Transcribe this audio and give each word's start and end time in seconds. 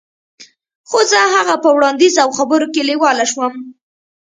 خو 0.89 0.99
زه 1.11 1.19
د 1.27 1.31
هغه 1.35 1.55
په 1.63 1.69
وړاندیز 1.77 2.15
او 2.23 2.29
خبرو 2.37 2.67
کې 2.73 2.81
لیواله 2.89 3.25
شوم 3.31 3.53